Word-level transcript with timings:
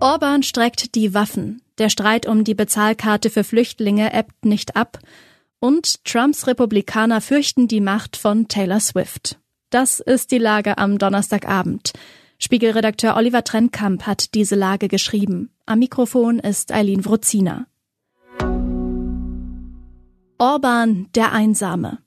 Orban 0.00 0.42
streckt 0.42 0.94
die 0.94 1.14
Waffen. 1.14 1.62
Der 1.78 1.88
Streit 1.88 2.26
um 2.26 2.44
die 2.44 2.54
Bezahlkarte 2.54 3.30
für 3.30 3.44
Flüchtlinge 3.44 4.12
ebbt 4.12 4.44
nicht 4.44 4.76
ab. 4.76 4.98
Und 5.58 6.04
Trumps 6.04 6.46
Republikaner 6.46 7.22
fürchten 7.22 7.66
die 7.66 7.80
Macht 7.80 8.16
von 8.16 8.46
Taylor 8.46 8.80
Swift. 8.80 9.38
Das 9.70 10.00
ist 10.00 10.30
die 10.32 10.38
Lage 10.38 10.76
am 10.76 10.98
Donnerstagabend. 10.98 11.92
Spiegelredakteur 12.38 13.16
Oliver 13.16 13.42
Trennkamp 13.42 14.06
hat 14.06 14.34
diese 14.34 14.54
Lage 14.54 14.88
geschrieben. 14.88 15.50
Am 15.64 15.78
Mikrofon 15.78 16.38
ist 16.40 16.72
Eileen 16.72 17.04
Wruzina. 17.06 17.66
Orban 20.38 21.08
der 21.14 21.32
Einsame. 21.32 21.98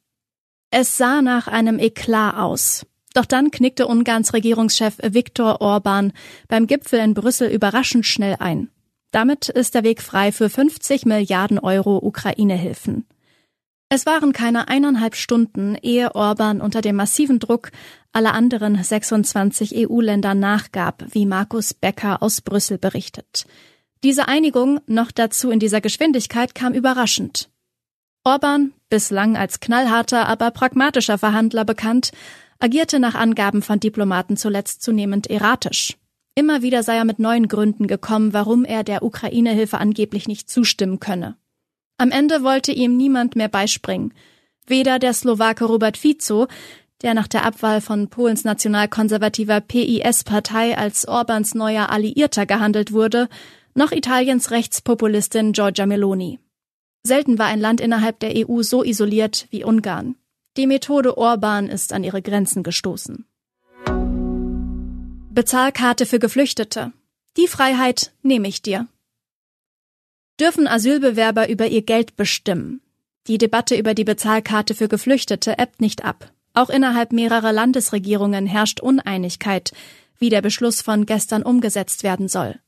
Es 0.70 0.98
sah 0.98 1.24
nach 1.24 1.48
einem 1.48 1.80
Eklat 1.80 2.36
aus. 2.36 2.86
Doch 3.14 3.26
dann 3.26 3.52
knickte 3.52 3.88
Ungarns 3.88 4.34
Regierungschef 4.34 4.98
Viktor 5.02 5.62
Orban 5.62 6.14
beim 6.48 6.68
Gipfel 6.68 7.00
in 7.00 7.14
Brüssel 7.14 7.50
überraschend 7.50 8.06
schnell 8.06 8.36
ein. 8.40 8.70
Damit 9.12 9.50
ist 9.50 9.74
der 9.74 9.84
Weg 9.84 10.02
frei 10.02 10.32
für 10.32 10.50
50 10.50 11.06
Milliarden 11.06 11.58
Euro 11.58 11.98
Ukraine-Hilfen. 11.98 13.06
Es 13.92 14.06
waren 14.06 14.34
keine 14.34 14.68
eineinhalb 14.68 15.16
Stunden, 15.16 15.76
ehe 15.82 16.14
Orban 16.14 16.62
unter 16.62 16.82
dem 16.82 16.96
massiven 16.96 17.40
Druck 17.40 17.72
aller 18.12 18.34
anderen 18.36 18.82
26 18.82 19.90
EU-Länder 19.90 20.36
nachgab, 20.36 21.06
wie 21.10 21.26
Markus 21.26 21.74
Becker 21.74 22.22
aus 22.22 22.42
Brüssel 22.42 22.78
berichtet. 22.78 23.48
Diese 24.04 24.28
Einigung, 24.28 24.80
noch 24.86 25.12
dazu 25.12 25.50
in 25.50 25.60
dieser 25.60 25.82
Geschwindigkeit, 25.82 26.54
kam 26.54 26.74
überraschend. 26.74 27.50
Orban, 28.24 28.74
bislang 28.90 29.36
als 29.36 29.60
knallharter, 29.60 30.28
aber 30.28 30.52
pragmatischer 30.52 31.18
Verhandler 31.18 31.66
bekannt, 31.66 32.12
agierte 32.60 33.00
nach 33.00 33.16
Angaben 33.16 33.62
von 33.62 33.80
Diplomaten 33.80 34.38
zuletzt 34.38 34.82
zunehmend 34.82 35.30
erratisch. 35.30 35.98
Immer 36.36 36.62
wieder 36.62 36.84
sei 36.84 36.96
er 36.96 37.06
mit 37.06 37.20
neuen 37.20 37.48
Gründen 37.48 37.88
gekommen, 37.88 38.34
warum 38.34 38.64
er 38.64 38.84
der 38.84 39.04
Ukraine-Hilfe 39.04 39.78
angeblich 39.78 40.28
nicht 40.28 40.50
zustimmen 40.50 41.00
könne. 41.00 41.36
Am 41.98 42.12
Ende 42.12 42.44
wollte 42.44 42.72
ihm 42.72 42.96
niemand 42.96 43.36
mehr 43.36 43.50
beispringen. 43.50 44.14
Weder 44.66 45.00
der 45.00 45.14
Slowake 45.14 45.66
Robert 45.66 45.98
Fico, 45.98 46.48
der 47.02 47.14
nach 47.14 47.28
der 47.28 47.46
Abwahl 47.46 47.82
von 47.82 48.10
Polens 48.10 48.44
nationalkonservativer 48.44 49.62
PIS-Partei 49.62 50.78
als 50.78 51.08
Orbans 51.08 51.56
neuer 51.56 51.90
Alliierter 51.90 52.46
gehandelt 52.46 52.92
wurde, 52.94 53.28
noch 53.74 53.92
Italiens 53.92 54.52
Rechtspopulistin 54.52 55.54
Giorgia 55.54 55.86
Meloni. 55.86 56.40
Selten 57.04 57.40
war 57.40 57.48
ein 57.48 57.60
Land 57.60 57.82
innerhalb 57.82 58.20
der 58.20 58.34
EU 58.36 58.62
so 58.62 58.84
isoliert 58.84 59.48
wie 59.52 59.64
Ungarn. 59.64 60.16
Die 60.58 60.68
Methode 60.68 61.18
Orban 61.18 61.70
ist 61.70 61.94
an 61.94 62.04
ihre 62.04 62.22
Grenzen 62.22 62.64
gestoßen. 62.64 63.26
Bezahlkarte 65.32 66.06
für 66.06 66.20
Geflüchtete. 66.20 66.92
Die 67.38 67.48
Freiheit 67.48 68.12
nehme 68.24 68.48
ich 68.48 68.62
dir. 68.62 68.88
Dürfen 70.40 70.68
Asylbewerber 70.68 71.50
über 71.50 71.68
ihr 71.68 71.84
Geld 71.84 72.16
bestimmen? 72.16 72.82
Die 73.28 73.38
Debatte 73.38 73.76
über 73.76 73.94
die 73.94 74.04
Bezahlkarte 74.04 74.74
für 74.74 74.88
Geflüchtete 74.88 75.58
ebbt 75.60 75.82
nicht 75.82 76.04
ab. 76.04 76.32
Auch 76.54 76.70
innerhalb 76.70 77.14
mehrerer 77.14 77.54
Landesregierungen 77.54 78.48
herrscht 78.48 78.80
Uneinigkeit, 78.80 79.72
wie 80.18 80.30
der 80.30 80.42
Beschluss 80.42 80.82
von 80.82 81.06
gestern 81.06 81.44
umgesetzt 81.44 82.04
werden 82.04 82.28
soll. 82.28 82.60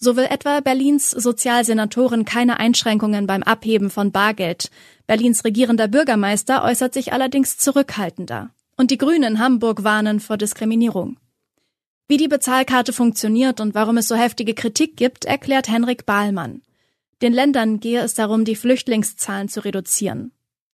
So 0.00 0.14
will 0.14 0.26
etwa 0.30 0.60
Berlins 0.60 1.10
Sozialsenatorin 1.10 2.24
keine 2.24 2.60
Einschränkungen 2.60 3.26
beim 3.26 3.42
Abheben 3.42 3.90
von 3.90 4.12
Bargeld. 4.12 4.70
Berlins 5.08 5.44
regierender 5.44 5.88
Bürgermeister 5.88 6.62
äußert 6.62 6.94
sich 6.94 7.12
allerdings 7.12 7.58
zurückhaltender. 7.58 8.50
Und 8.76 8.92
die 8.92 8.98
Grünen 8.98 9.24
in 9.24 9.38
Hamburg 9.40 9.82
warnen 9.82 10.20
vor 10.20 10.36
Diskriminierung. 10.36 11.18
Wie 12.06 12.16
die 12.16 12.28
Bezahlkarte 12.28 12.92
funktioniert 12.92 13.60
und 13.60 13.74
warum 13.74 13.96
es 13.96 14.06
so 14.06 14.14
heftige 14.14 14.54
Kritik 14.54 14.96
gibt, 14.96 15.24
erklärt 15.24 15.68
Henrik 15.68 16.06
Bahlmann. 16.06 16.62
Den 17.20 17.32
Ländern 17.32 17.80
gehe 17.80 18.00
es 18.00 18.14
darum, 18.14 18.44
die 18.44 18.54
Flüchtlingszahlen 18.54 19.48
zu 19.48 19.64
reduzieren. 19.64 20.30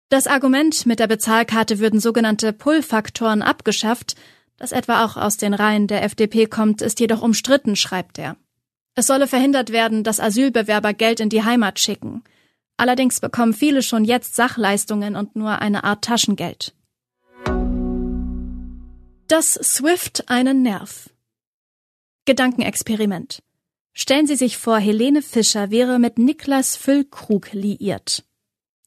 Das 0.07 0.27
Argument, 0.27 0.85
mit 0.85 0.99
der 0.99 1.07
Bezahlkarte 1.07 1.79
würden 1.79 1.99
sogenannte 1.99 2.53
Pull-Faktoren 2.53 3.41
abgeschafft, 3.41 4.15
das 4.57 4.71
etwa 4.71 5.03
auch 5.03 5.17
aus 5.17 5.35
den 5.35 5.53
Reihen 5.53 5.87
der 5.87 6.03
FDP 6.03 6.47
kommt, 6.47 6.81
ist 6.81 7.01
jedoch 7.01 7.21
umstritten, 7.21 7.75
schreibt 7.75 8.17
er. 8.17 8.37
Es 8.99 9.07
solle 9.07 9.27
verhindert 9.27 9.71
werden, 9.71 10.03
dass 10.03 10.19
Asylbewerber 10.19 10.93
Geld 10.93 11.21
in 11.21 11.29
die 11.29 11.45
Heimat 11.45 11.79
schicken. 11.79 12.21
Allerdings 12.75 13.21
bekommen 13.21 13.53
viele 13.53 13.81
schon 13.81 14.03
jetzt 14.03 14.35
Sachleistungen 14.35 15.15
und 15.15 15.37
nur 15.37 15.61
eine 15.61 15.85
Art 15.85 16.03
Taschengeld. 16.03 16.75
Das 19.29 19.53
Swift 19.53 20.29
einen 20.29 20.63
Nerv. 20.63 21.09
Gedankenexperiment. 22.25 23.41
Stellen 23.93 24.27
Sie 24.27 24.35
sich 24.35 24.57
vor, 24.57 24.79
Helene 24.79 25.21
Fischer 25.21 25.71
wäre 25.71 25.97
mit 25.97 26.19
Niklas 26.19 26.75
Füllkrug 26.75 27.53
liiert. 27.53 28.25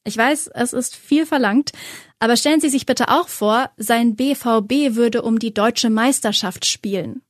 Ich 0.03 0.15
weiß, 0.15 0.51
es 0.53 0.73
ist 0.73 0.95
viel 0.95 1.25
verlangt, 1.25 1.71
aber 2.19 2.37
stellen 2.37 2.61
Sie 2.61 2.69
sich 2.69 2.85
bitte 2.85 3.09
auch 3.09 3.29
vor, 3.29 3.71
sein 3.77 4.15
BVB 4.15 4.93
würde 4.95 5.23
um 5.23 5.39
die 5.39 5.55
deutsche 5.55 5.89
Meisterschaft 5.89 6.65
spielen. 6.65 7.23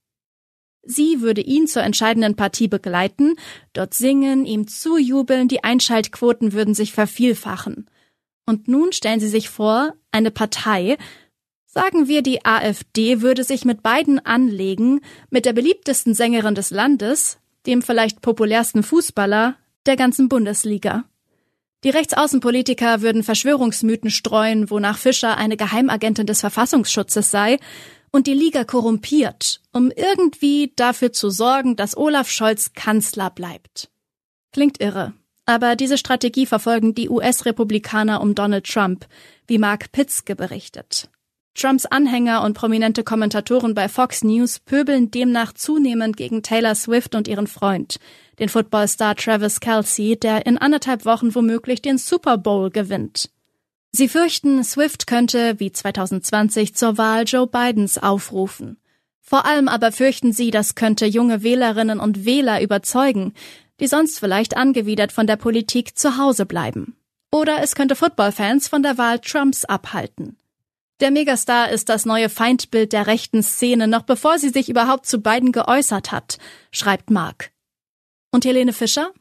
Sie 0.86 1.22
würde 1.22 1.42
ihn 1.42 1.68
zur 1.68 1.84
entscheidenden 1.84 2.36
Partie 2.36 2.68
begleiten, 2.68 3.36
dort 3.72 3.94
singen, 3.94 4.46
ihm 4.46 4.68
zujubeln, 4.68 5.48
die 5.48 5.64
Einschaltquoten 5.64 6.52
würden 6.52 6.74
sich 6.74 6.92
vervielfachen. 6.92 7.90
Und 8.46 8.68
nun 8.68 8.92
stellen 8.92 9.22
Sie 9.22 9.30
sich 9.30 9.50
vor, 9.50 9.94
eine 10.12 10.30
Partei, 10.30 10.98
sagen 11.66 12.10
wir 12.10 12.22
die 12.22 12.46
AfD, 12.46 13.22
würde 13.22 13.46
sich 13.46 13.64
mit 13.64 13.82
beiden 13.82 14.24
anlegen, 14.26 15.00
mit 15.30 15.46
der 15.46 15.54
beliebtesten 15.54 16.14
Sängerin 16.14 16.54
des 16.54 16.70
Landes, 16.70 17.40
dem 17.66 17.82
vielleicht 17.82 18.22
populärsten 18.22 18.84
Fußballer 18.84 19.56
der 19.86 19.96
ganzen 19.96 20.28
Bundesliga. 20.28 21.06
Die 21.86 21.90
Rechtsaußenpolitiker 21.90 23.02
würden 23.02 23.24
Verschwörungsmythen 23.24 24.10
streuen, 24.10 24.70
wonach 24.70 24.98
Fischer 24.98 25.38
eine 25.38 25.58
Geheimagentin 25.58 26.26
des 26.26 26.42
Verfassungsschutzes 26.42 27.32
sei 27.32 27.58
und 28.14 28.28
die 28.28 28.34
Liga 28.34 28.64
korrumpiert, 28.64 29.60
um 29.74 29.92
irgendwie 29.92 30.72
dafür 30.76 31.12
zu 31.12 31.30
sorgen, 31.30 31.76
dass 31.76 31.98
Olaf 31.98 32.30
Scholz 32.30 32.72
Kanzler 32.74 33.30
bleibt. 33.30 33.90
Klingt 34.54 34.80
irre. 34.80 35.14
Aber 35.46 35.76
diese 35.76 35.98
Strategie 35.98 36.46
verfolgen 36.46 36.96
die 36.96 37.10
US-Republikaner 37.10 38.22
um 38.22 38.34
Donald 38.34 38.66
Trump, 38.66 39.08
wie 39.48 39.58
Mark 39.58 39.92
Pitzke 39.92 40.38
berichtet. 40.38 41.10
Trumps 41.56 41.86
Anhänger 41.86 42.44
und 42.44 42.54
prominente 42.54 43.04
Kommentatoren 43.04 43.74
bei 43.74 43.90
Fox 43.90 44.24
News 44.24 44.60
pöbeln 44.60 45.12
demnach 45.12 45.54
zunehmend 45.54 46.16
gegen 46.16 46.44
Taylor 46.44 46.76
Swift 46.76 47.14
und 47.14 47.28
ihren 47.28 47.48
Freund, 47.48 48.00
den 48.40 48.50
Footballstar 48.50 49.16
Travis 49.16 49.60
Kelsey, 49.60 50.18
der 50.18 50.46
in 50.46 50.58
anderthalb 50.58 51.06
Wochen 51.06 51.36
womöglich 51.36 51.82
den 51.82 51.98
Super 51.98 52.38
Bowl 52.38 52.70
gewinnt. 52.70 53.30
Sie 53.96 54.10
fürchten, 54.10 54.64
Swift 54.64 55.06
könnte, 55.06 55.60
wie 55.60 55.72
2020, 55.72 56.74
zur 56.74 56.98
Wahl 56.98 57.26
Joe 57.28 57.46
Bidens 57.46 58.00
aufrufen. 58.00 58.78
Vor 59.22 59.46
allem 59.46 59.68
aber 59.68 59.92
fürchten 59.92 60.34
sie, 60.34 60.50
das 60.50 60.74
könnte 60.74 61.06
junge 61.06 61.44
Wählerinnen 61.44 62.00
und 62.00 62.26
Wähler 62.26 62.62
überzeugen, 62.62 63.36
die 63.80 63.86
sonst 63.86 64.20
vielleicht 64.20 64.58
angewidert 64.58 65.12
von 65.12 65.28
der 65.28 65.36
Politik 65.36 65.98
zu 65.98 66.18
Hause 66.18 66.48
bleiben. 66.48 66.96
Oder 67.32 67.62
es 67.62 67.76
könnte 67.76 67.96
Footballfans 67.96 68.68
von 68.68 68.82
der 68.82 68.98
Wahl 68.98 69.20
Trumps 69.20 69.64
abhalten. 69.64 70.38
Der 71.00 71.12
Megastar 71.12 71.70
ist 71.70 71.90
das 71.90 72.06
neue 72.06 72.30
Feindbild 72.30 72.94
der 72.94 73.06
rechten 73.06 73.44
Szene, 73.44 73.88
noch 73.88 74.04
bevor 74.04 74.40
sie 74.40 74.50
sich 74.50 74.70
überhaupt 74.70 75.06
zu 75.06 75.20
beiden 75.20 75.52
geäußert 75.52 76.12
hat, 76.12 76.40
schreibt 76.72 77.12
Mark. 77.12 77.52
Und 78.32 78.46
Helene 78.46 78.74
Fischer? 78.74 79.12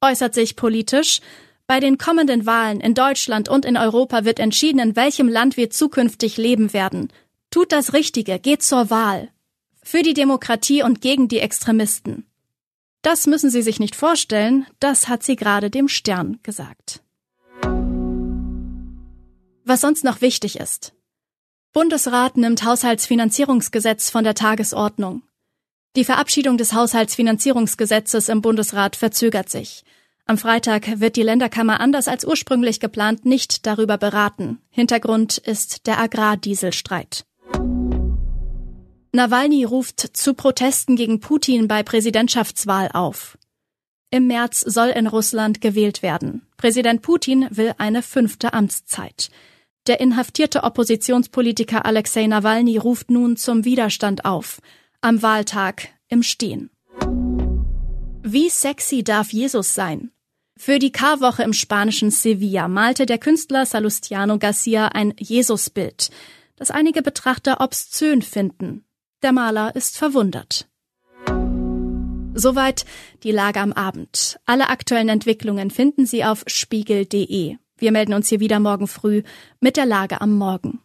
Äußert 0.00 0.34
sich 0.34 0.56
politisch, 0.56 1.20
bei 1.72 1.80
den 1.80 1.96
kommenden 1.96 2.44
Wahlen 2.44 2.80
in 2.80 2.92
Deutschland 2.92 3.48
und 3.48 3.64
in 3.64 3.78
Europa 3.78 4.26
wird 4.26 4.38
entschieden, 4.38 4.78
in 4.78 4.94
welchem 4.94 5.26
Land 5.26 5.56
wir 5.56 5.70
zukünftig 5.70 6.36
leben 6.36 6.74
werden. 6.74 7.10
Tut 7.50 7.72
das 7.72 7.94
Richtige, 7.94 8.38
geht 8.38 8.62
zur 8.62 8.90
Wahl. 8.90 9.30
Für 9.82 10.02
die 10.02 10.12
Demokratie 10.12 10.82
und 10.82 11.00
gegen 11.00 11.28
die 11.28 11.38
Extremisten. 11.38 12.26
Das 13.00 13.26
müssen 13.26 13.48
Sie 13.48 13.62
sich 13.62 13.80
nicht 13.80 13.96
vorstellen, 13.96 14.66
das 14.80 15.08
hat 15.08 15.22
sie 15.22 15.34
gerade 15.34 15.70
dem 15.70 15.88
Stern 15.88 16.40
gesagt. 16.42 17.00
Was 19.64 19.80
sonst 19.80 20.04
noch 20.04 20.20
wichtig 20.20 20.60
ist. 20.60 20.92
Bundesrat 21.72 22.36
nimmt 22.36 22.64
Haushaltsfinanzierungsgesetz 22.64 24.10
von 24.10 24.24
der 24.24 24.34
Tagesordnung. 24.34 25.22
Die 25.96 26.04
Verabschiedung 26.04 26.58
des 26.58 26.74
Haushaltsfinanzierungsgesetzes 26.74 28.28
im 28.28 28.42
Bundesrat 28.42 28.94
verzögert 28.94 29.48
sich. 29.48 29.84
Am 30.24 30.38
Freitag 30.38 31.00
wird 31.00 31.16
die 31.16 31.22
Länderkammer 31.22 31.80
anders 31.80 32.08
als 32.08 32.24
ursprünglich 32.24 32.80
geplant 32.80 33.24
nicht 33.24 33.66
darüber 33.66 33.98
beraten. 33.98 34.58
Hintergrund 34.70 35.38
ist 35.38 35.86
der 35.86 35.98
Agrardieselstreit. 35.98 37.24
Nawalny 39.12 39.64
ruft 39.64 40.16
zu 40.16 40.32
Protesten 40.32 40.96
gegen 40.96 41.20
Putin 41.20 41.68
bei 41.68 41.82
Präsidentschaftswahl 41.82 42.88
auf. 42.92 43.36
Im 44.10 44.26
März 44.26 44.60
soll 44.60 44.88
in 44.88 45.06
Russland 45.06 45.60
gewählt 45.60 46.02
werden. 46.02 46.46
Präsident 46.56 47.02
Putin 47.02 47.48
will 47.50 47.74
eine 47.78 48.02
fünfte 48.02 48.52
Amtszeit. 48.52 49.30
Der 49.86 50.00
inhaftierte 50.00 50.62
Oppositionspolitiker 50.62 51.84
Alexei 51.84 52.26
Nawalny 52.26 52.78
ruft 52.78 53.10
nun 53.10 53.36
zum 53.36 53.64
Widerstand 53.64 54.24
auf. 54.24 54.60
Am 55.00 55.20
Wahltag 55.22 55.88
im 56.08 56.22
Stehen. 56.22 56.70
Wie 58.24 58.48
sexy 58.48 59.02
darf 59.02 59.32
Jesus 59.32 59.74
sein? 59.74 60.12
Für 60.56 60.78
die 60.78 60.92
Karwoche 60.92 61.42
im 61.42 61.52
spanischen 61.52 62.12
Sevilla 62.12 62.68
malte 62.68 63.04
der 63.04 63.18
Künstler 63.18 63.66
Salustiano 63.66 64.38
Garcia 64.38 64.86
ein 64.88 65.12
Jesusbild, 65.18 66.10
das 66.54 66.70
einige 66.70 67.02
Betrachter 67.02 67.60
obszön 67.60 68.22
finden. 68.22 68.84
Der 69.22 69.32
Maler 69.32 69.74
ist 69.74 69.98
verwundert. 69.98 70.68
Soweit 72.34 72.84
die 73.24 73.32
Lage 73.32 73.60
am 73.60 73.72
Abend. 73.72 74.38
Alle 74.46 74.68
aktuellen 74.68 75.08
Entwicklungen 75.08 75.70
finden 75.70 76.06
Sie 76.06 76.24
auf 76.24 76.44
spiegel.de. 76.46 77.56
Wir 77.76 77.92
melden 77.92 78.14
uns 78.14 78.28
hier 78.28 78.38
wieder 78.38 78.60
morgen 78.60 78.86
früh 78.86 79.24
mit 79.60 79.76
der 79.76 79.86
Lage 79.86 80.20
am 80.20 80.36
Morgen. 80.38 80.80